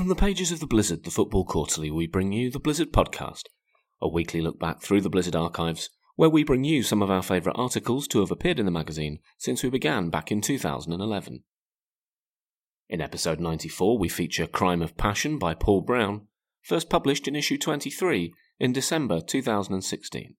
[0.00, 3.42] From the pages of the Blizzard, the Football Quarterly, we bring you the Blizzard Podcast,
[4.00, 7.20] a weekly look back through the Blizzard archives, where we bring you some of our
[7.22, 11.44] favourite articles to have appeared in the magazine since we began back in 2011.
[12.88, 16.28] In episode 94, we feature Crime of Passion by Paul Brown,
[16.62, 20.34] first published in issue 23 in December 2016.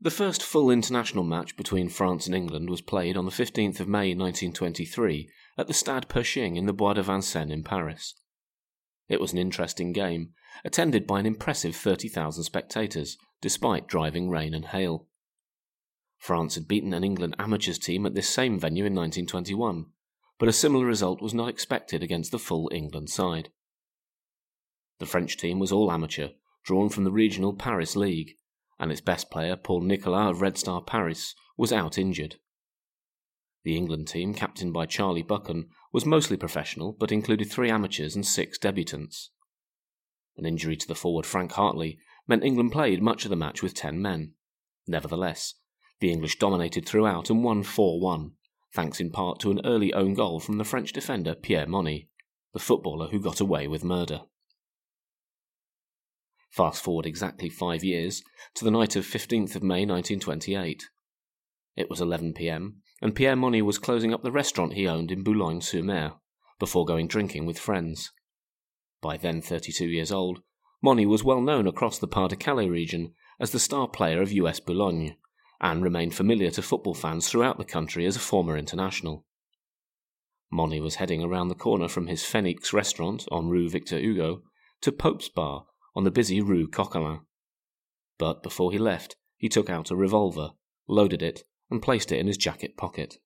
[0.00, 3.88] The first full international match between France and England was played on the 15th of
[3.88, 5.28] May 1923
[5.58, 8.14] at the Stade Pershing in the Bois de Vincennes in Paris.
[9.08, 10.30] It was an interesting game,
[10.64, 15.06] attended by an impressive 30,000 spectators, despite driving rain and hail.
[16.18, 19.86] France had beaten an England amateurs team at this same venue in 1921,
[20.38, 23.50] but a similar result was not expected against the full England side.
[24.98, 26.30] The French team was all amateur,
[26.64, 28.36] drawn from the regional Paris League,
[28.78, 32.36] and its best player, Paul Nicolas of Red Star Paris, was out injured.
[33.66, 38.24] The England team, captained by Charlie Buchan, was mostly professional but included three amateurs and
[38.24, 39.30] six debutants.
[40.36, 43.74] An injury to the forward Frank Hartley meant England played much of the match with
[43.74, 44.34] ten men.
[44.86, 45.54] Nevertheless,
[45.98, 48.34] the English dominated throughout and won 4 1,
[48.72, 52.08] thanks in part to an early own goal from the French defender Pierre Mony,
[52.52, 54.26] the footballer who got away with murder.
[56.50, 58.22] Fast forward exactly five years
[58.54, 60.84] to the night of 15th of May 1928.
[61.74, 65.22] It was 11 pm, and Pierre Mony was closing up the restaurant he owned in
[65.22, 66.14] Boulogne-sur-Mer
[66.58, 68.12] before going drinking with friends.
[69.02, 70.40] By then 32 years old,
[70.82, 75.16] Mony was well known across the Pas-de-Calais region as the star player of US Boulogne,
[75.60, 79.24] and remained familiar to football fans throughout the country as a former international.
[80.50, 84.42] Mony was heading around the corner from his Phoenix restaurant on Rue Victor Hugo
[84.82, 87.20] to Pope's Bar on the busy Rue Coquelin.
[88.18, 90.50] But before he left, he took out a revolver,
[90.88, 93.18] loaded it, and placed it in his jacket pocket.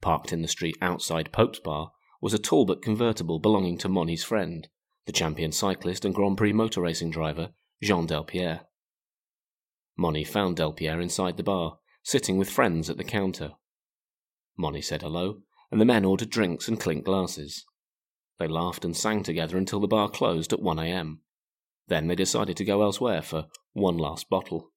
[0.00, 4.68] Parked in the street outside Pope's Bar was a Talbot convertible belonging to Mony's friend,
[5.06, 7.50] the champion cyclist and Grand Prix motor racing driver
[7.82, 8.60] Jean Delpierre.
[9.96, 13.52] Mony found Delpierre inside the bar, sitting with friends at the counter.
[14.56, 17.64] Mony said hello, and the men ordered drinks and clinked glasses.
[18.38, 21.20] They laughed and sang together until the bar closed at 1 a.m.
[21.88, 24.72] Then they decided to go elsewhere for one last bottle.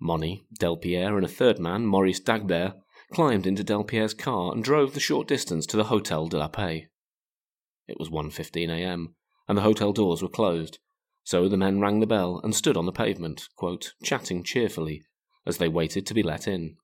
[0.00, 2.74] Mony, Delpierre, and a third man, Maurice Dagbert,
[3.12, 6.88] climbed into Delpierre's car and drove the short distance to the Hotel de la Paix.
[7.86, 9.14] It was 1.15 a.m.,
[9.46, 10.78] and the hotel doors were closed,
[11.22, 15.02] so the men rang the bell and stood on the pavement, quote, chatting cheerfully,
[15.44, 16.76] as they waited to be let in.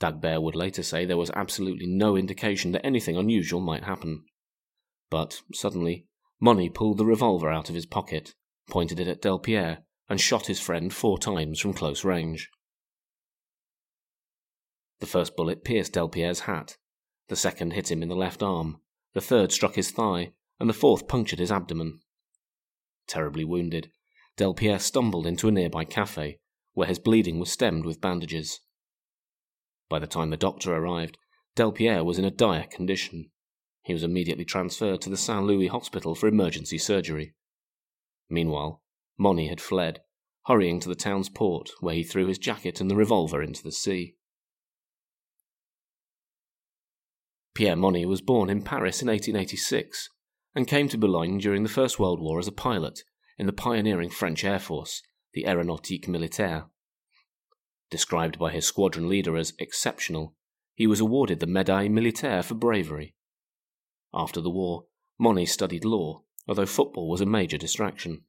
[0.00, 4.24] Dagbert would later say there was absolutely no indication that anything unusual might happen.
[5.08, 6.06] But, suddenly,
[6.40, 8.34] Mony pulled the revolver out of his pocket,
[8.68, 12.50] pointed it at Delpierre, and shot his friend four times from close range.
[15.00, 16.76] The first bullet pierced Delpierre's hat,
[17.28, 18.80] the second hit him in the left arm,
[19.14, 22.00] the third struck his thigh, and the fourth punctured his abdomen.
[23.06, 23.90] Terribly wounded,
[24.36, 26.38] Delpierre stumbled into a nearby cafe,
[26.74, 28.60] where his bleeding was stemmed with bandages.
[29.88, 31.18] By the time the doctor arrived,
[31.56, 33.30] Delpierre was in a dire condition.
[33.82, 37.34] He was immediately transferred to the Saint Louis hospital for emergency surgery.
[38.30, 38.81] Meanwhile,
[39.18, 40.00] Mony had fled,
[40.46, 43.72] hurrying to the town's port, where he threw his jacket and the revolver into the
[43.72, 44.16] sea.
[47.54, 50.08] Pierre Mony was born in Paris in 1886
[50.54, 53.00] and came to Boulogne during the First World War as a pilot
[53.38, 55.02] in the pioneering French Air Force,
[55.34, 56.66] the Aéronautique Militaire.
[57.90, 60.34] Described by his squadron leader as exceptional,
[60.74, 63.14] he was awarded the Médaille Militaire for bravery.
[64.14, 64.86] After the war,
[65.18, 68.24] Mony studied law, although football was a major distraction.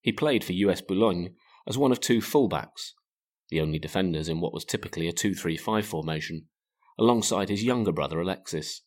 [0.00, 1.34] He played for US Boulogne
[1.66, 2.92] as one of two fullbacks,
[3.50, 6.46] the only defenders in what was typically a 2 3 5 formation,
[6.98, 8.82] alongside his younger brother Alexis.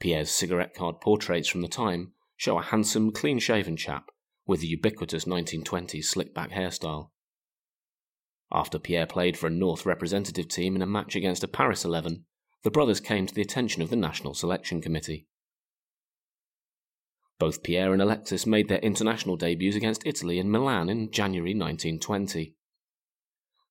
[0.00, 4.10] Pierre's cigarette card portraits from the time show a handsome, clean shaven chap
[4.46, 7.10] with the ubiquitous 1920s slick back hairstyle.
[8.50, 12.24] After Pierre played for a North representative team in a match against a Paris 11,
[12.62, 15.27] the brothers came to the attention of the National Selection Committee.
[17.38, 22.56] Both Pierre and Alexis made their international debuts against Italy in Milan in January 1920.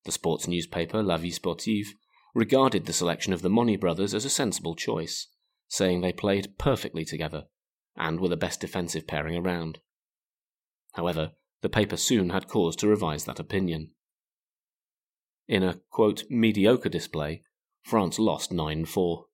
[0.06, 1.94] The sports newspaper La Vie Sportive
[2.34, 5.28] regarded the selection of the Mony brothers as a sensible choice,
[5.68, 7.46] saying they played perfectly together
[7.98, 9.80] and were the best defensive pairing around.
[10.94, 11.32] However,
[11.62, 13.92] the paper soon had cause to revise that opinion.
[15.48, 17.42] In a, quote, mediocre display,
[17.82, 19.26] France lost 9 4.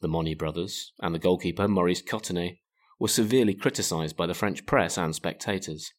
[0.00, 2.58] The Mony brothers and the goalkeeper Maurice Cottinet
[3.00, 5.92] were severely criticised by the French press and spectators.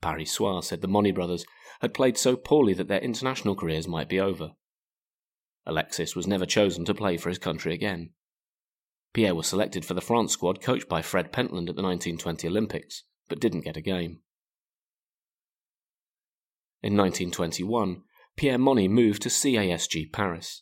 [0.00, 1.44] Paris Soir said the Mony brothers
[1.80, 4.52] had played so poorly that their international careers might be over,
[5.66, 8.10] Alexis was never chosen to play for his country again.
[9.12, 13.04] Pierre was selected for the France squad coached by Fred Pentland at the 1920 Olympics,
[13.28, 14.20] but didn't get a game.
[16.82, 18.02] In 1921,
[18.36, 20.60] Pierre Mony moved to CASG Paris.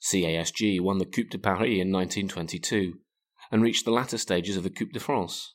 [0.00, 3.00] CASG won the Coupe de Paris in 1922
[3.50, 5.54] and reached the latter stages of the Coupe de France.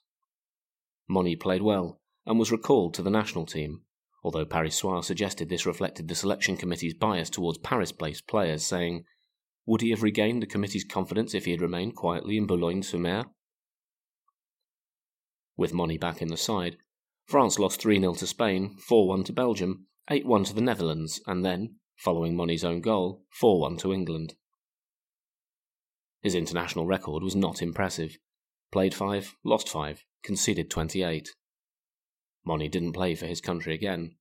[1.07, 3.81] Mony played well and was recalled to the national team,
[4.23, 9.03] although Paris Soir suggested this reflected the selection committee's bias towards Paris based players, saying,
[9.65, 12.97] Would he have regained the committee's confidence if he had remained quietly in Boulogne sur
[12.97, 13.25] Mer?
[15.57, 16.77] With Mony back in the side,
[17.25, 21.21] France lost 3 0 to Spain, 4 1 to Belgium, 8 1 to the Netherlands,
[21.27, 24.35] and then, following Mony's own goal, 4 1 to England.
[26.21, 28.18] His international record was not impressive.
[28.71, 31.29] Played 5, lost 5, conceded 28.
[32.45, 34.15] Mony didn't play for his country again.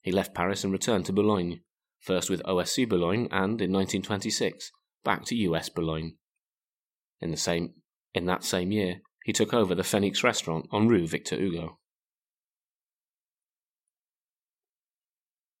[0.00, 1.60] He left Paris and returned to Boulogne,
[2.00, 4.70] first with OSC Boulogne and, in 1926,
[5.04, 6.16] back to US Boulogne.
[7.20, 7.74] In, the same,
[8.14, 11.78] in that same year, he took over the Phoenix restaurant on Rue Victor Hugo.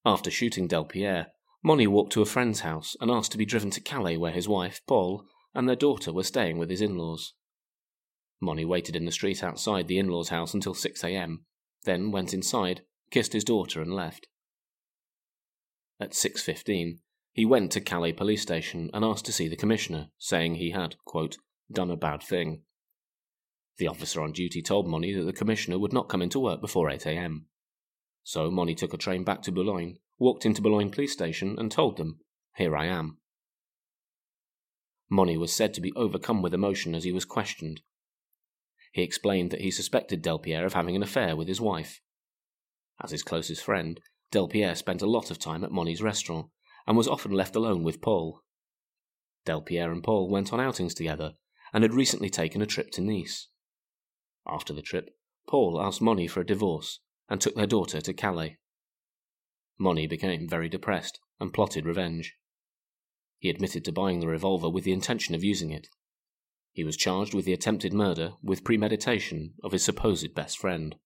[0.04, 1.26] After shooting Delpierre,
[1.64, 4.48] Mony walked to a friend's house and asked to be driven to Calais where his
[4.48, 5.24] wife, Paul,
[5.56, 7.32] and their daughter were staying with his in laws.
[8.40, 11.46] Mony waited in the street outside the in law's house until 6 a.m.,
[11.84, 14.28] then went inside, kissed his daughter, and left.
[15.98, 16.98] At 6.15,
[17.32, 20.96] he went to Calais police station and asked to see the commissioner, saying he had,
[21.06, 21.38] quote,
[21.72, 22.62] done a bad thing.
[23.78, 26.90] The officer on duty told Mony that the commissioner would not come into work before
[26.90, 27.46] 8 a.m.
[28.24, 31.96] So Mony took a train back to Boulogne, walked into Boulogne police station, and told
[31.96, 32.20] them,
[32.56, 33.18] Here I am.
[35.08, 37.80] Mony was said to be overcome with emotion as he was questioned.
[38.92, 42.00] He explained that he suspected Delpierre of having an affair with his wife.
[43.02, 44.00] As his closest friend,
[44.32, 46.46] Delpierre spent a lot of time at Mony's restaurant
[46.86, 48.42] and was often left alone with Paul.
[49.44, 51.34] Delpierre and Paul went on outings together
[51.72, 53.48] and had recently taken a trip to Nice.
[54.46, 55.10] After the trip,
[55.46, 58.58] Paul asked Mony for a divorce and took their daughter to Calais.
[59.78, 62.34] Mony became very depressed and plotted revenge.
[63.38, 65.88] He admitted to buying the revolver with the intention of using it.
[66.72, 70.96] He was charged with the attempted murder with premeditation of his supposed best friend.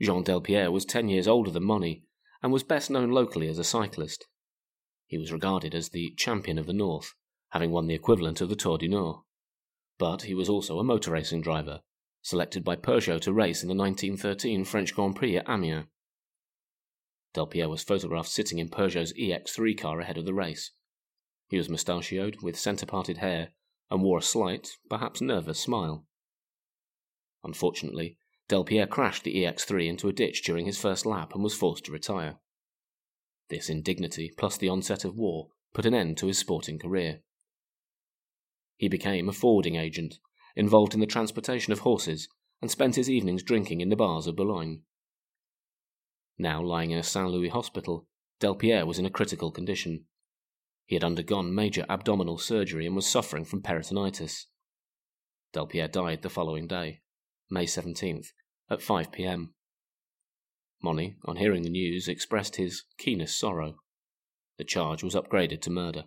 [0.00, 2.04] Jean Delpierre was ten years older than Mony
[2.42, 4.26] and was best known locally as a cyclist.
[5.06, 7.14] He was regarded as the champion of the North,
[7.50, 9.22] having won the equivalent of the Tour du Nord.
[9.98, 11.80] But he was also a motor racing driver
[12.22, 15.86] selected by Peugeot to race in the 1913 French Grand Prix at Amiens.
[17.34, 20.72] Delpierre was photographed sitting in Peugeot's EX3 car ahead of the race.
[21.48, 23.50] He was mustachioed, with centre parted hair,
[23.90, 26.06] and wore a slight, perhaps nervous smile.
[27.44, 31.84] Unfortunately, Delpierre crashed the EX3 into a ditch during his first lap and was forced
[31.84, 32.38] to retire.
[33.48, 37.20] This indignity, plus the onset of war, put an end to his sporting career.
[38.76, 40.18] He became a forwarding agent
[40.58, 42.28] involved in the transportation of horses,
[42.60, 44.82] and spent his evenings drinking in the bars of Boulogne.
[46.38, 48.06] Now lying in a Saint Louis hospital,
[48.40, 50.04] Delpierre was in a critical condition.
[50.86, 54.46] He had undergone major abdominal surgery and was suffering from peritonitis.
[55.52, 57.00] Delpierre died the following day,
[57.50, 58.28] May 17th,
[58.70, 59.54] at 5 p.m.
[60.80, 63.80] Mony, on hearing the news, expressed his keenest sorrow.
[64.58, 66.04] The charge was upgraded to murder.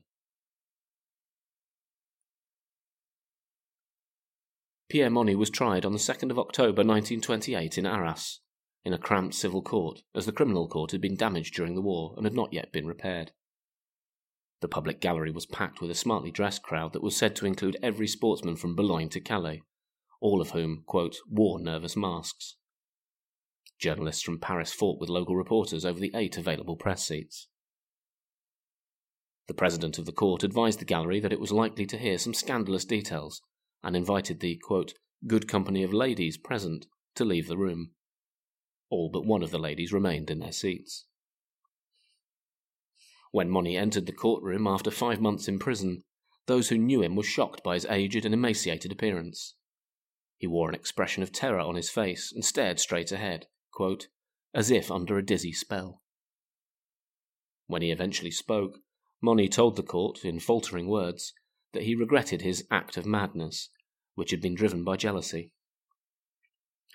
[4.89, 8.41] Pierre Mony was tried on the 2nd of October 1928 in Arras,
[8.83, 12.13] in a cramped civil court, as the criminal court had been damaged during the war
[12.17, 13.31] and had not yet been repaired.
[14.61, 17.77] The public gallery was packed with a smartly dressed crowd that was said to include
[17.81, 19.63] every sportsman from Boulogne to Calais,
[20.19, 22.55] all of whom, quote, wore nervous masks.
[23.79, 27.47] Journalists from Paris fought with local reporters over the eight available press seats.
[29.47, 32.35] The president of the court advised the gallery that it was likely to hear some
[32.35, 33.41] scandalous details
[33.83, 34.93] and invited the quote,
[35.25, 36.85] good company of ladies present
[37.15, 37.91] to leave the room.
[38.91, 41.05] All but one of the ladies remained in their seats.
[43.31, 46.03] When Mony entered the courtroom after five months in prison,
[46.45, 49.55] those who knew him were shocked by his aged and emaciated appearance.
[50.37, 54.09] He wore an expression of terror on his face and stared straight ahead, quote,
[54.53, 56.01] as if under a dizzy spell.
[57.67, 58.79] When he eventually spoke,
[59.21, 61.33] Mony told the court, in faltering words,
[61.71, 63.69] that he regretted his act of madness,
[64.15, 65.53] which had been driven by jealousy.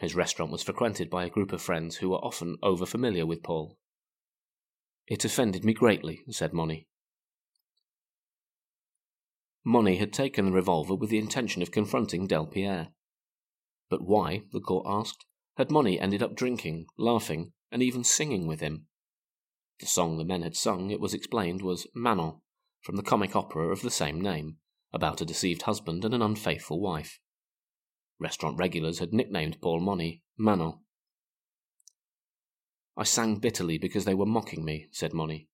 [0.01, 3.43] His restaurant was frequented by a group of friends who were often over familiar with
[3.43, 3.79] Paul.
[5.07, 6.87] It offended me greatly, said Mony.
[9.65, 12.89] Mony had taken the revolver with the intention of confronting Delpierre.
[13.89, 15.25] But why, the court asked,
[15.57, 18.87] had Mony ended up drinking, laughing, and even singing with him?
[19.81, 22.41] The song the men had sung, it was explained, was Manon,
[22.81, 24.59] from the comic opera of the same name,
[24.93, 27.19] about a deceived husband and an unfaithful wife.
[28.19, 30.79] Restaurant regulars had nicknamed Paul Mony Manon.
[32.97, 35.49] I sang bitterly because they were mocking me, said Mony.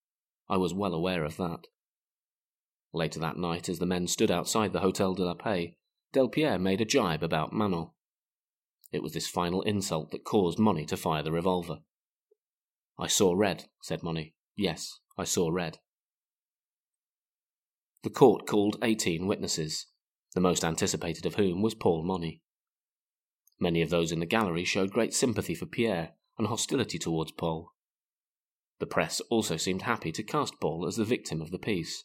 [0.48, 1.66] I was well aware of that.
[2.92, 5.74] Later that night, as the men stood outside the Hotel de la Paix,
[6.12, 7.90] Delpierre made a jibe about Manon.
[8.92, 11.78] It was this final insult that caused Mony to fire the revolver.
[12.98, 14.34] I saw red, said Mony.
[14.54, 15.78] Yes, I saw red.
[18.02, 19.86] The court called 18 witnesses,
[20.34, 22.42] the most anticipated of whom was Paul Mony.
[23.60, 27.72] Many of those in the gallery showed great sympathy for Pierre and hostility towards Paul.
[28.80, 32.04] The press also seemed happy to cast Paul as the victim of the piece,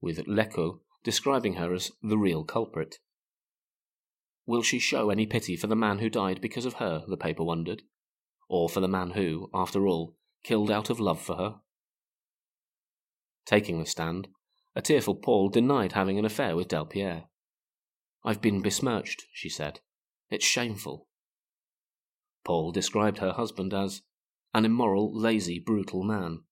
[0.00, 2.96] with L'Echo describing her as the real culprit.
[4.46, 7.44] Will she show any pity for the man who died because of her, the paper
[7.44, 7.82] wondered?
[8.48, 11.54] Or for the man who, after all, killed out of love for her?
[13.44, 14.28] Taking the stand,
[14.74, 17.24] a tearful Paul denied having an affair with Delpierre.
[18.24, 19.80] I've been besmirched, she said.
[20.30, 21.08] It's shameful.
[22.44, 24.02] Paul described her husband as
[24.54, 26.44] an immoral, lazy, brutal man.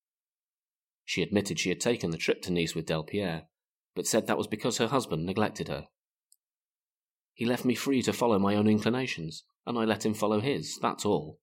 [1.05, 3.47] She admitted she had taken the trip to Nice with Delpierre,
[3.95, 5.89] but said that was because her husband neglected her.
[7.33, 10.79] He left me free to follow my own inclinations, and I let him follow his,
[10.81, 11.41] that's all.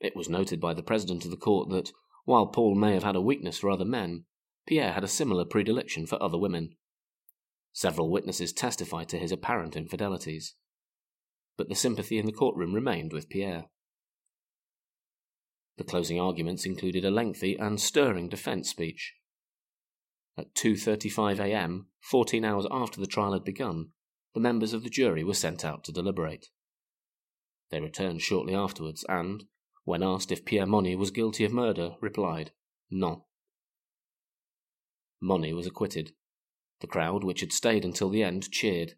[0.00, 1.92] It was noted by the president of the court that,
[2.24, 4.24] while Paul may have had a weakness for other men,
[4.66, 6.76] Pierre had a similar predilection for other women.
[7.78, 10.56] Several witnesses testified to his apparent infidelities.
[11.56, 13.66] But the sympathy in the courtroom remained with Pierre.
[15.76, 19.14] The closing arguments included a lengthy and stirring defense speech.
[20.36, 23.92] At 2:35 a.m., 14 hours after the trial had begun,
[24.34, 26.48] the members of the jury were sent out to deliberate.
[27.70, 29.44] They returned shortly afterwards and,
[29.84, 32.50] when asked if Pierre Mony was guilty of murder, replied,
[32.90, 33.22] Non.
[35.20, 36.16] Mony was acquitted.
[36.80, 38.94] The crowd, which had stayed until the end, cheered.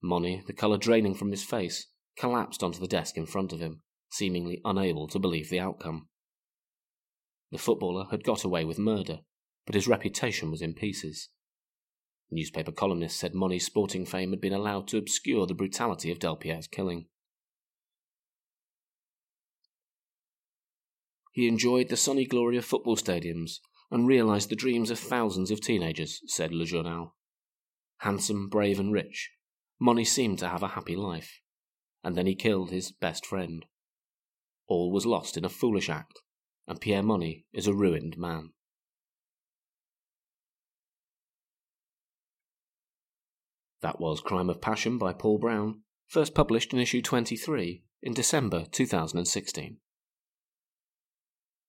[0.00, 3.82] Mony, the colour draining from his face, collapsed onto the desk in front of him,
[4.10, 6.08] seemingly unable to believe the outcome.
[7.50, 9.20] The footballer had got away with murder,
[9.66, 11.28] but his reputation was in pieces.
[12.30, 16.66] Newspaper columnists said Mony's sporting fame had been allowed to obscure the brutality of Delpierre's
[16.66, 17.06] killing.
[21.32, 25.60] He enjoyed the sunny glory of football stadiums and realized the dreams of thousands of
[25.60, 27.14] teenagers, said Le Journal.
[27.98, 29.30] Handsome, brave, and rich,
[29.80, 31.40] Mony seemed to have a happy life.
[32.04, 33.64] And then he killed his best friend.
[34.68, 36.20] All was lost in a foolish act,
[36.66, 38.50] and Pierre Mony is a ruined man.
[43.80, 48.64] That was Crime of Passion by Paul Brown, first published in issue 23 in December
[48.70, 49.78] 2016.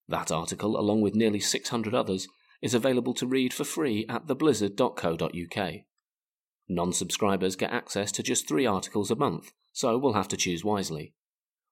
[0.10, 2.28] That article, along with nearly 600 others,
[2.64, 5.74] is available to read for free at theblizzard.co.uk.
[6.68, 10.66] Non subscribers get access to just three articles a month, so we'll have to choose
[10.66, 11.14] wisely.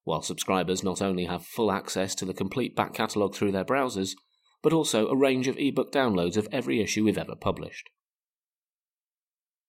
[0.04, 4.14] While subscribers not only have full access to the complete back catalogue through their browsers,
[4.62, 7.90] but also a range of ebook downloads of every issue we've ever published.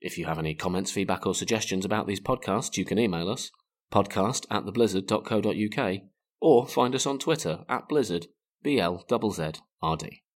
[0.01, 3.51] If you have any comments, feedback, or suggestions about these podcasts, you can email us
[3.91, 6.01] podcast at theblizzard.co.uk
[6.41, 8.27] or find us on Twitter at blizzard
[8.63, 10.23] B L Z Z R D.